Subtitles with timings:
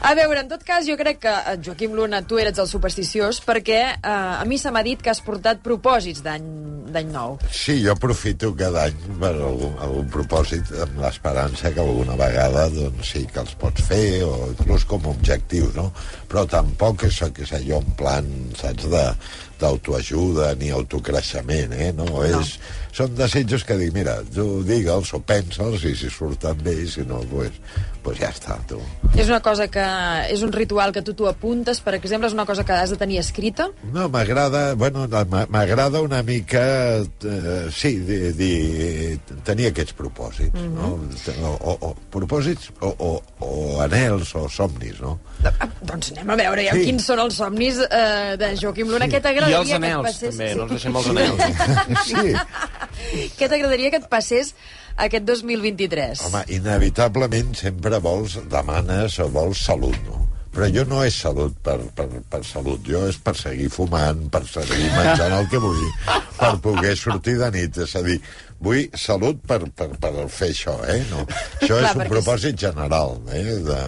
[0.00, 3.40] A veure, en tot cas, jo crec que, eh, Joaquim Luna, tu eres el supersticiós
[3.42, 7.36] perquè eh, a mi se m'ha dit que has portat propòsits d'any nou.
[7.50, 13.10] Sí, jo aprofito cada any per algun, algun propòsit amb l'esperança que alguna vegada doncs,
[13.12, 15.90] sí que els pots fer o inclús com a objectius, no?
[16.30, 19.04] Però tampoc és, és allò en plan, saps, de
[19.60, 21.92] d'autoajuda ni autocreixement, eh?
[21.96, 22.26] No, no.
[22.26, 22.58] és...
[22.98, 27.04] Són desitjos que dic, mira, tu digue'ls o pensa'ls i si surten bé i si
[27.06, 27.54] no, pues,
[28.02, 28.80] pues ja està, tu.
[29.12, 29.84] És una cosa que...
[30.32, 32.98] És un ritual que tu t'ho apuntes, per exemple, és una cosa que has de
[32.98, 33.68] tenir escrita?
[33.92, 34.72] No, m'agrada...
[34.74, 35.06] Bueno,
[35.52, 36.64] m'agrada una mica...
[36.98, 38.50] Eh, sí, di, di,
[39.46, 41.38] tenir aquests propòsits, mm -hmm.
[41.38, 41.46] no?
[41.52, 43.12] O, o, o propòsits o, o,
[43.46, 45.18] o anels o somnis, no?
[45.44, 46.84] Ah, doncs anem a veure ja sí.
[46.88, 49.06] quins són els somnis eh, de Joaquim Luna.
[49.06, 49.12] Sí.
[49.12, 50.34] Què t'agradaria I els anels, passés...
[50.36, 51.38] també, no ens deixem els anels.
[52.10, 52.26] sí.
[53.38, 54.54] Què t'agradaria que et passés
[54.98, 56.24] aquest 2023?
[56.28, 60.26] Home, inevitablement sempre vols, demanes o vols salut, no?
[60.58, 64.40] Però jo no és salut per, per, per salut, jo és per seguir fumant, per
[64.48, 65.84] seguir menjant el que vull,
[66.38, 67.78] per poder sortir de nit.
[67.84, 68.16] És a dir,
[68.62, 70.98] vull salut per, per, per fer això, eh?
[71.10, 71.22] No.
[71.60, 73.44] Això Clar, és un propòsit general, eh?
[73.66, 73.78] De,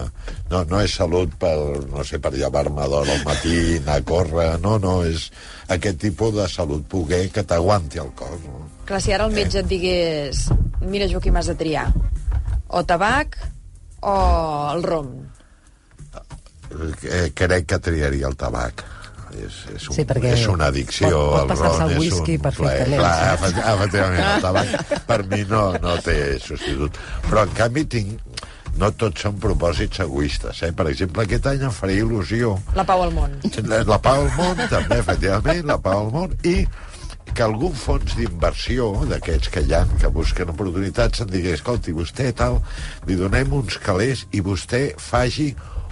[0.51, 1.55] no, no és salut per,
[1.91, 5.27] no sé, per llevar-me d'hora al matí, anar a córrer, no, no, és
[5.75, 8.37] aquest tipus de salut, poder que t'aguanti el cos.
[8.47, 8.63] No?
[8.87, 9.65] Clar, si ara el metge eh?
[9.65, 10.45] et digués,
[10.85, 11.89] mira, Joaquim, has de triar,
[12.71, 13.37] o tabac
[14.07, 14.15] o
[14.71, 15.13] el rom.
[16.71, 18.85] Eh, crec que triaria el tabac
[19.35, 23.01] és, és, un, sí, és una addicció pot, pot passar-se el whisky un perfectament.
[23.01, 26.99] Clar, efectivament, el tabac per mi no, no té substitut.
[27.29, 28.41] Però, en canvi, tinc
[28.79, 30.61] no tots són propòsits egoistes.
[30.63, 30.71] Eh?
[30.75, 32.55] Per exemple, aquest any em faria il·lusió...
[32.77, 33.35] La pau al món.
[33.67, 36.63] La, la pau al món, també, efectivament, la pau al món, i
[37.31, 42.31] que algun fons d'inversió d'aquests que hi ha, que busquen oportunitats, em digués, escolti, vostè
[42.35, 42.59] tal,
[43.07, 45.51] li donem uns calés i vostè faci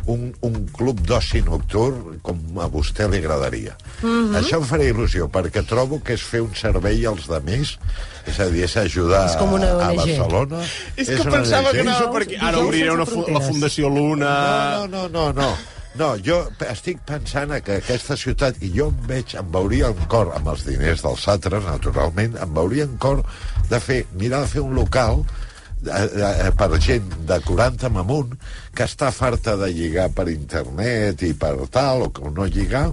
[0.10, 3.76] un, un club d'oci nocturn com a vostè li agradaria.
[4.02, 4.38] Mm -hmm.
[4.42, 7.78] Això em farà il·lusió, perquè trobo que és fer un servei als de més,
[8.26, 10.62] és a dir, és ajudar és com una a Barcelona.
[10.96, 11.98] És, és que pensava que no...
[12.14, 14.32] Perquè ara obriré una fu la Fundació Luna...
[14.80, 15.42] No, no, no, no.
[15.42, 15.58] no.
[15.98, 16.38] No, jo
[16.70, 20.64] estic pensant que aquesta ciutat, i jo em veig, em veuria en cor, amb els
[20.68, 23.24] diners dels altres, naturalment, em veuria en cor
[23.70, 25.24] de fer, mirar de fer un local
[25.86, 28.36] eh, per gent de 40 amunt
[28.76, 32.90] que està farta de lligar per internet i per tal, o que no lligar,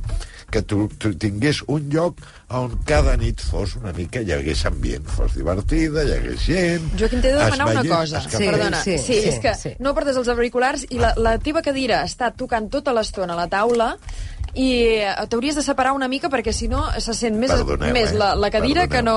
[0.51, 2.21] que tu, tu tingués un lloc
[2.55, 6.87] on cada nit fos una mica, hi hagués ambient, fos divertida, hi hagués gent...
[6.95, 8.23] Joaquim, t'he de demanar una cosa.
[8.23, 9.75] Sí, Perdona, sí, sí, sí, és que sí.
[9.83, 13.49] no portes els auriculars i la, la teva cadira està tocant tota l'estona a la
[13.51, 13.97] taula
[14.55, 14.69] i
[15.03, 18.35] eh, t'hauries de separar una mica perquè si no se sent més, Perdoneu, més la,
[18.35, 19.17] la cadira Perdoneu, que no,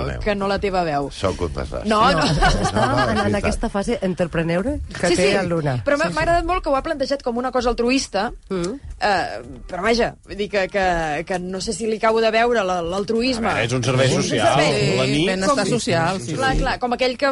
[0.00, 0.20] perdoneu.
[0.24, 1.10] que no la teva veu.
[1.14, 1.88] Soc un desastre.
[1.88, 2.24] No, no.
[2.24, 3.38] Està no, en, en veritat.
[3.42, 5.76] aquesta fase entrepreneure que sí, té sí, el Luna.
[5.86, 8.72] però m'ha sí, m'ha agradat molt que ho ha plantejat com una cosa altruista, Mm.
[9.00, 12.64] eh, però vaja, vull dir que, que, que no sé si li acabo de veure
[12.64, 13.52] la- l'altruisme.
[13.62, 14.58] És un servei social.
[14.58, 15.26] Sí, la nit...
[15.28, 16.62] benestar Com- social, sí, clar, sí.
[16.64, 17.30] clar, com aquell que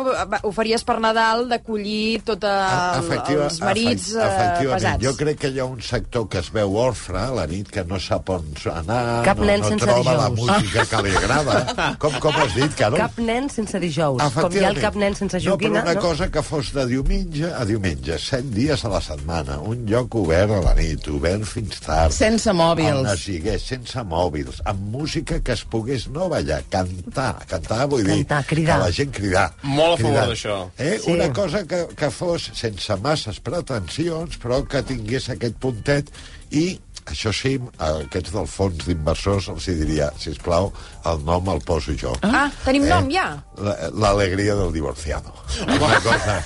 [0.55, 4.75] faries per Nadal d'acollir tots Efectiva- els marits efect- eh, efectivament.
[4.79, 5.05] pesats.
[5.05, 7.99] Jo crec que hi ha un sector que es veu orfre la nit, que no
[8.01, 10.51] sap on anar, Cap no, nen no sense troba la dijous.
[10.61, 11.57] música que li agrada.
[12.03, 12.99] Com, com has dit, Carol?
[13.01, 14.23] Cap nen sense dijous.
[14.37, 15.83] Com hi ha el cap nen sense No, però joguina.
[15.87, 20.15] una cosa que fos de diumenge a diumenge, set dies a la setmana, un lloc
[20.21, 22.13] obert a la nit, obert fins tard.
[22.15, 23.01] Sense mòbils.
[23.03, 28.05] On es digués, sense mòbils, amb música que es pogués no ballar, cantar, cantar vull
[28.05, 28.21] dir...
[28.25, 28.79] Cantar, cridar.
[28.79, 29.47] Que la gent cridar.
[29.63, 30.27] Molt a favor cridar.
[30.33, 30.59] d'això.
[30.79, 30.99] Eh?
[31.03, 31.13] Sí.
[31.15, 36.11] Una cosa que, que fos sense masses pretensions, però que tingués aquest puntet
[36.51, 36.79] i
[37.11, 40.71] això sí, a aquests del fons d'inversors els hi diria, si plau,
[41.11, 42.15] el nom el poso jo.
[42.23, 43.27] Ah, tenim nom ja?
[43.59, 45.33] La- L'alegria del divorciado.
[45.67, 46.39] Una cosa...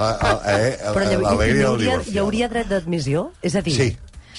[0.00, 2.10] Eh, hi, hi, l'alegria del divorciado.
[2.14, 3.26] hi hauria dret d'admissió?
[3.44, 3.88] És a dir, Sí,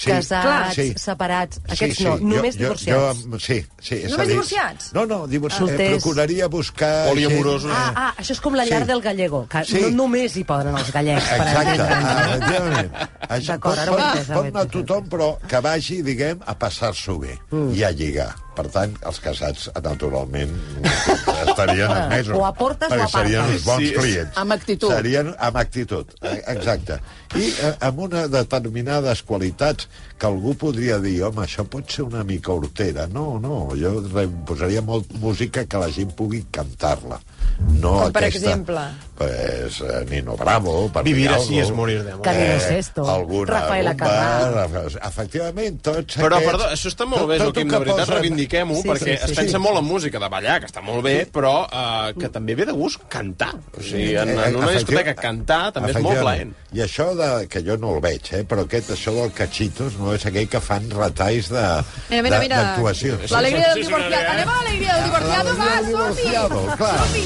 [0.03, 0.09] sí.
[0.11, 0.73] casats, Clar.
[0.75, 0.93] Sí.
[0.97, 3.23] separats, Sí, aquests sí, no, jo- només jo, divorciats.
[3.25, 3.95] Jo, sí, sí.
[3.95, 4.93] és Només a dir, divorciats?
[4.93, 5.61] No, no, divorciats.
[5.63, 6.03] Eh, Solters.
[6.03, 7.09] procuraria buscar...
[7.09, 7.71] Poliamorosos.
[7.71, 8.87] gent- Ah, ah, això és com la llar Sí.
[8.87, 9.81] del gallego, que Sí.
[9.81, 11.23] no només hi poden els gallecs.
[11.29, 12.91] per Exacte, ah, efectivament.
[13.29, 16.57] Això D'acord, pot, ara ho he entès, pot anar tothom, però que vagi, diguem, a
[16.57, 17.73] passar-s'ho bé Mm.
[17.75, 18.35] i a lligar.
[18.51, 20.51] Per tant, els casats, naturalment,
[21.47, 22.35] estarien admesos.
[22.41, 23.13] O aportes o perquè apartes.
[23.15, 24.37] serien uns bons Sí, clients.
[24.41, 24.91] amb actitud.
[24.91, 26.97] Serien amb actitud, eh, exacte.
[27.39, 29.87] I eh, amb una determinades qualitats
[30.19, 33.07] que algú podria dir, home, això pot ser una mica hortera.
[33.07, 34.01] No, no, jo
[34.45, 37.21] posaria molt música que la gent pugui cantar-la.
[37.61, 38.81] No Com per aquesta, exemple?
[39.21, 42.23] Pues, eh, Nino Bravo, per Vivir así es morir de amor.
[42.25, 45.07] Camilo Sesto, alguna Rafaela bomba, Carrà.
[45.07, 46.49] Efectivament, tots Però, aquests...
[46.51, 49.13] perdó, això està molt bé, tot- Joaquim, tot de que veritat, posen- reivindiquem-ho, Sí, perquè
[49.13, 49.61] sí, sí, es pensa sí.
[49.61, 52.71] molt en música de ballar, que està molt bé, però eh, que també ve de
[52.73, 53.53] gust cantar.
[53.77, 56.55] O sigui, en, en una Eh, discoteca efectiva- cantar també és molt plaent.
[56.73, 60.15] I això de, que jo no el veig, eh, però aquest, això del cachitos no
[60.15, 62.61] és aquell que fan retalls de- Mira, mira, de- mira.
[63.29, 64.17] L'alegria del Sí, sí, divorciado.
[64.17, 64.31] sí, sí.
[64.31, 66.49] Anem a l'alegria del divorciado, va, L'alegria del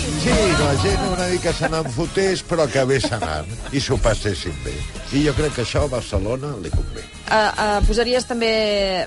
[0.05, 4.73] Sí, la gent una mica se n'enfotés, però acabés anant i s'ho passessin bé.
[5.17, 7.03] I jo crec que això a Barcelona li convé.
[7.25, 8.51] Uh, uh, posaries també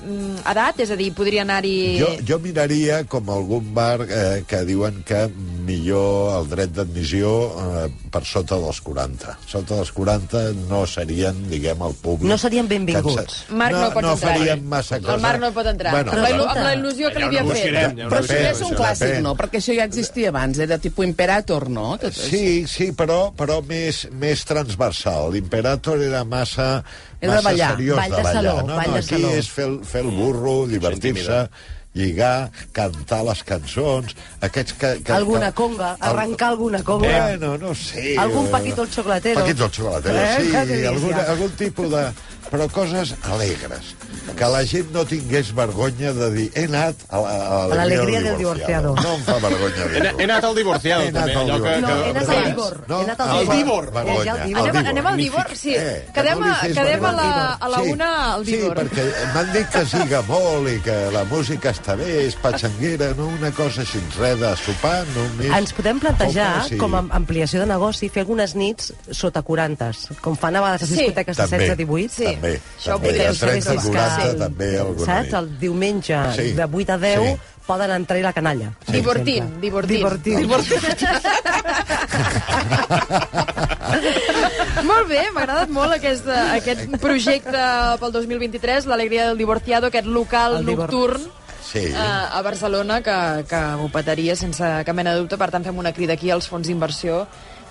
[0.00, 0.80] mm, edat?
[0.82, 1.74] És a dir, podria anar-hi...
[2.00, 5.26] Jo, jo miraria com algun bar eh, que diuen que
[5.68, 7.30] millor el dret d'admissió
[7.60, 9.34] eh, per sota dels 40.
[9.46, 12.26] Sota dels 40 no serien, diguem, el públic...
[12.30, 13.14] No serien benvinguts.
[13.14, 14.32] que ens- Marc no pot no entrar.
[14.38, 15.14] faríem massa cosa.
[15.18, 15.92] El Marc no pot entrar.
[15.92, 16.58] Bueno, amb, la il·lu- escolta.
[16.58, 17.72] amb la il·lusió que li havia fet.
[17.76, 19.22] ja Però això ja és un clàssic, depèn.
[19.28, 19.34] no?
[19.38, 21.86] Perquè això ja existia abans, era tipus Imperator, no?
[22.00, 25.32] Que- Sí, sí, però, però més, més transversal.
[25.32, 26.82] L'Imperator era massa,
[27.20, 27.70] Era de massa ballar.
[27.76, 28.42] seriós Ball de de ballar.
[28.42, 29.30] saló, no, ball no, de aquí saló.
[29.36, 31.48] és fer, fer el burro, divertir-se,
[31.98, 34.92] lligar, cantar les cançons, aquests que...
[35.04, 37.10] que Alguna conga, arrencar alguna conga.
[37.10, 38.14] Bueno, no sé...
[38.18, 39.40] Algun Paquito el Chocolatero.
[39.42, 42.06] Paquito el Chocolatero, Eh, sí, algun, algun tipus de...
[42.48, 43.94] Però coses alegres.
[44.38, 48.20] Que la gent no tingués vergonya de dir he anat a la- a A l'alegria
[48.22, 48.94] del divorciado.
[48.96, 50.18] No em fa vergonya He, dir-ho.
[50.20, 51.34] he anat al divorciado, He anat també.
[51.34, 51.80] al que, divorciado.
[51.88, 52.84] No, he anat al Divor.
[52.88, 53.90] No, he anat al Divor.
[53.92, 54.32] Vergonya.
[54.42, 55.74] Anem, anem al Divor, sí.
[55.76, 58.78] Eh, que quedem, a, quedem a la, a la una al Divor.
[58.78, 59.04] Sí, perquè
[59.34, 63.50] m'han dit que siga molt i que la música està bé, és patxanguera, no una
[63.52, 65.52] cosa així, res de sopar, només...
[65.58, 66.76] Ens podem plantejar, sí.
[66.80, 69.92] com a ampliació de negoci, fer algunes nits sota 40,
[70.22, 71.58] com fan a vegades les discoteques de També.
[71.58, 72.14] 16 a 18.
[72.14, 72.37] Sí.
[72.38, 73.12] També, Això ho també.
[73.12, 75.32] De saber 30 a si és 40 que- també alguna Saps?
[75.42, 76.52] El diumenge, Sí.
[76.52, 77.36] de 8 a 10, Sí.
[77.66, 78.70] poden entrar-hi la canalla.
[78.86, 79.60] per Divertint, exemple.
[79.60, 79.98] divertint.
[80.40, 80.48] Divertint.
[84.88, 87.58] Molt bé, m'ha agradat molt aquest, aquest projecte
[88.00, 91.20] pel 2023, l'Alegria del Divorciado, aquest local El nocturn
[91.68, 91.82] Sí.
[91.90, 95.36] eh, a Barcelona que, que ho petaria sense cap mena de dubte.
[95.36, 97.26] Per tant, fem una crida aquí als fons d'inversió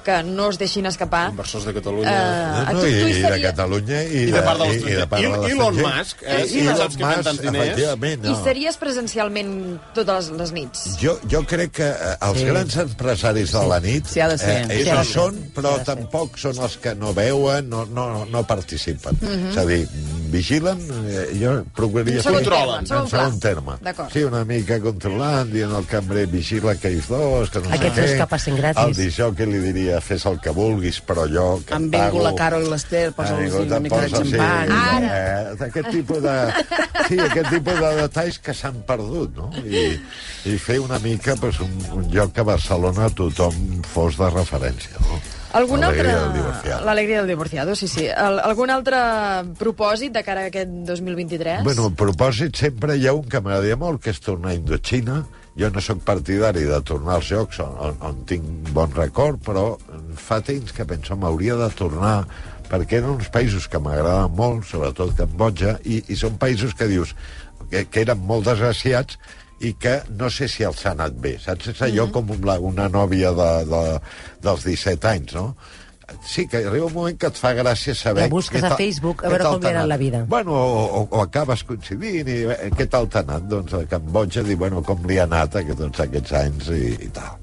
[0.08, 1.26] que no es deixin escapar.
[1.34, 2.14] Inversors de Catalunya.
[2.16, 4.94] Eh, No, no, i, hi i de seria- Catalunya i, I de part de l'estranger.
[4.94, 5.52] i de part de I-.
[5.58, 7.66] Elon Musk, eh, I no Elon saps que tants diners.
[7.68, 8.44] efectivament, I no.
[8.46, 9.52] series presencialment
[9.98, 10.86] totes les nits?
[11.02, 12.46] Jo, jo crec que eh, els Sí.
[12.46, 14.56] grans empresaris de la nit Sí, ha de ser.
[14.72, 15.14] eh, ells ser.
[15.14, 19.18] són, però tampoc són els que no veuen, no, no, no participen.
[19.52, 19.84] És a dir,
[20.32, 20.80] vigilen,
[21.10, 22.18] eh, jo procuraria...
[22.20, 23.76] En segon fer- terme, en segon terme.
[23.86, 24.12] D'acord.
[24.14, 28.12] Sí, una mica controlant, dient al cambrer, vigila aquells dos, que no Aquests sé dos
[28.14, 28.18] què.
[28.22, 28.84] que passin gratis.
[28.84, 32.24] El dijó que li diria, fes el que vulguis, però jo que em vingut pago...
[32.28, 34.76] la Carol i l'Ester, Ha posa'ls vingut, una mica de posa, sí, xampany.
[34.78, 35.12] Ara.
[35.18, 36.38] Eh, aquest tipus de...
[37.08, 39.46] Sí, aquest tipus de detalls que s'han perdut, no?
[39.64, 39.94] I,
[40.52, 43.56] i fer una mica pues, un, un lloc que a Barcelona tothom
[43.88, 45.20] fos de referència, no?
[45.58, 46.12] Algun altre...
[46.12, 46.86] L'alegria del divorciado.
[46.86, 48.06] L'alegria del divorciado, sí, sí.
[48.10, 49.00] Al, algun altre
[49.58, 51.64] propòsit de cara a aquest 2023?
[51.66, 55.24] Bueno, propòsit, sempre hi ha un que m'agradaria molt, que és tornar a Indochina.
[55.58, 59.72] Jo no sóc partidari de tornar als llocs on, on, on tinc bon record, però
[60.22, 62.20] fa temps que penso m'hauria de tornar
[62.70, 67.16] perquè eren uns països que m'agraden molt, sobretot Cambodja, i, i són països que dius
[67.72, 69.18] que, que eren molt desgraciats
[69.60, 71.72] i que no sé si els ha anat bé, saps?
[71.74, 73.84] És allò com una, una nòvia de, de,
[74.44, 75.52] dels 17 anys, no?
[76.24, 78.28] Sí, que arriba un moment que et fa gràcia saber...
[78.28, 80.22] La busques a Facebook, a veure com li ha t'ha anat la vida.
[80.30, 83.50] Bueno, o, o, o acabes coincidint i eh, què tal t'ha anat?
[83.52, 87.12] Doncs a Cambodja, dir, bueno, com li ha anat aquest, tots aquests anys i, i
[87.18, 87.36] tal.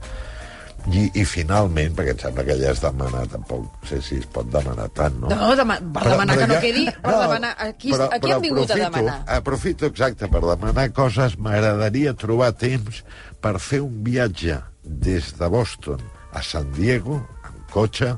[0.94, 4.46] I, I finalment, perquè em sembla que ja es demana, tampoc sé si es pot
[4.52, 5.30] demanar tant, no?
[5.32, 7.50] No, dema per demanar que no ja- quedi, per demanar...
[7.66, 9.16] Aquí, aquí han vingut a aprofito, demanar.
[9.38, 11.34] Aprofito, exacte, per demanar coses.
[11.40, 13.00] M'agradaria trobar temps
[13.42, 15.98] per fer un viatge des de Boston
[16.32, 18.12] a San Diego, en cotxe,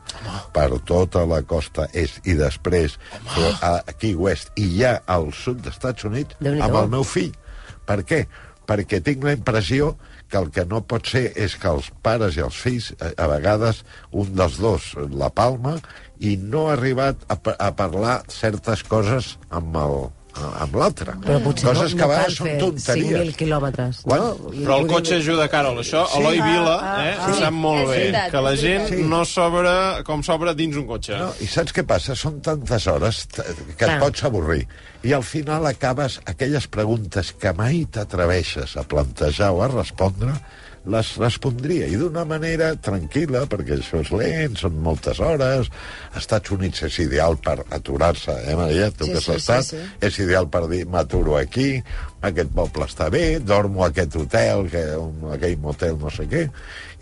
[0.53, 2.99] per tota la costa est i després
[3.33, 7.33] fer a Key West i ja al sud dels Estats Units amb el meu fill.
[7.89, 8.27] Per què?
[8.67, 9.95] Perquè tinc la impressió
[10.31, 13.31] que el que no pot ser és que els pares i els fills, a, a
[13.31, 15.77] vegades, un dels dos la palma
[16.19, 19.99] i no ha arribat a, a parlar certes coses amb el,
[20.61, 21.15] amb l'altre.
[21.25, 23.07] Però potser Coses no, que a no són fer tonteries.
[23.11, 24.01] 5.000 quilòmetres.
[24.07, 24.21] Quan?
[24.21, 24.51] No?
[24.53, 25.79] Però el cotxe dir- ajuda, Carol.
[25.83, 27.41] Això, Eloi Vila, Ah, eh, ah, sí.
[27.41, 27.97] sap molt bé.
[27.97, 29.09] veritat, que la gent veritat.
[29.09, 29.75] no s'obre
[30.05, 31.17] com s'obre dins un cotxe.
[31.19, 32.15] No, I saps què passa?
[32.15, 33.43] Són tantes hores que
[33.85, 33.97] Clar.
[33.97, 34.67] et pots avorrir.
[35.03, 40.33] I al final acabes aquelles preguntes que mai t'atreveixes a plantejar o a respondre,
[40.87, 45.71] les respondria, i d'una manera tranquil·la, perquè això és lent, són moltes hores,
[46.19, 48.91] Estats Units és ideal per aturar-se, eh, Maria?
[48.91, 49.83] Tu Sí, que has sí, sí, sí.
[50.09, 51.83] és ideal per dir, m'aturo aquí,
[52.27, 56.47] aquest poble està bé, dormo a aquest hotel, que, un, aquell motel, no sé què,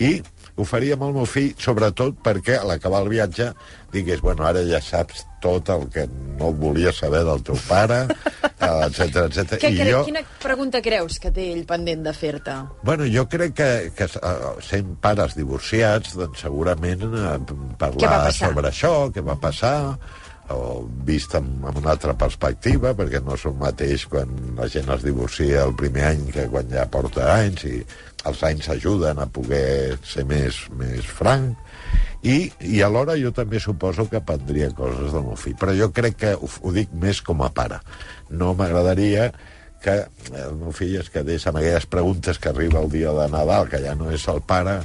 [0.00, 0.16] i
[0.54, 3.50] ho faria amb el meu fill, sobretot perquè a l'acabar el viatge
[3.94, 6.06] digués, bueno, ara ja saps tot el que
[6.38, 8.04] no volia saber del teu pare,
[8.86, 9.56] etc etc.
[9.60, 12.56] Què, I jo, Quina pregunta creus que té ell pendent de fer-te?
[12.86, 18.94] bueno, jo crec que, que uh, sent pares divorciats, doncs segurament Què parlar sobre això,
[19.14, 19.76] què va passar,
[20.54, 24.90] o vist amb, amb una altra perspectiva, perquè no és el mateix quan la gent
[24.92, 27.78] es divorcia el primer any que quan ja porta anys, i
[28.28, 31.58] els anys ajuden a poder ser més, més franc,
[32.24, 35.58] i, i alhora jo també suposo que aprendria coses del meu fill.
[35.60, 37.82] Però jo crec que ho, ho dic més com a pare.
[38.32, 39.28] No m'agradaria
[39.84, 39.98] que
[40.32, 43.82] el meu fill es quedés amb aquelles preguntes que arriba el dia de Nadal, que
[43.84, 44.78] ja no és el pare.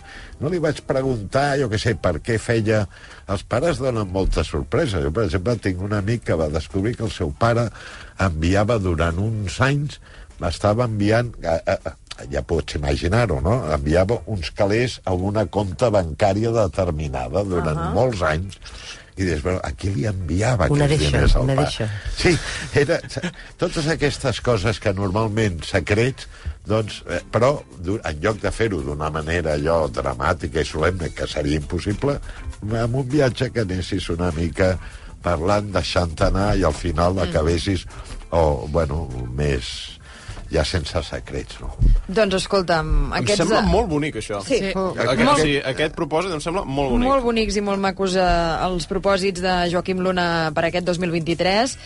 [0.44, 2.84] No li vaig preguntar, jo què sé, per què feia...
[3.30, 5.00] Els pares donen moltes sorpreses.
[5.06, 7.70] Jo, per exemple, tinc un amic que va descobrir que el seu pare
[8.20, 10.02] enviava durant uns anys,
[10.50, 11.32] estava enviant...
[11.48, 11.96] A, a,
[12.32, 13.60] ja pots imaginar-ho, no?
[13.74, 17.94] Enviava uns calés a una compta bancària determinada durant uh -huh.
[17.94, 18.60] molts anys
[19.20, 21.64] i dius, bueno, a qui li enviava Una aquests deixa, diners al pare?
[21.66, 21.88] deixa.
[22.16, 22.32] Sí,
[22.80, 23.00] era,
[23.60, 26.30] totes aquestes coses que normalment secrets,
[26.70, 27.52] doncs, eh, però
[27.84, 32.16] en lloc de fer-ho d'una manera allò dramàtica i solemne, que seria impossible,
[32.64, 34.78] amb un viatge que anessis una mica
[35.22, 37.86] parlant, deixant anar i al final acabessis,
[38.32, 39.99] o, bueno, més
[40.52, 41.70] ja sense secrets, no?
[42.08, 43.44] Doncs escolta'm, Em aquests...
[43.44, 44.40] sembla molt bonic, això.
[44.46, 44.72] Sí, Sí.
[44.76, 47.08] molt, Aquest, molt, sí, aquest propòsit em sembla molt bonic.
[47.08, 51.78] molt bonics i molt macos eh, els propòsits de Joaquim Luna per aquest 2023.